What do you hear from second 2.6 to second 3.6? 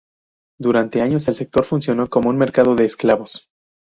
de esclavos.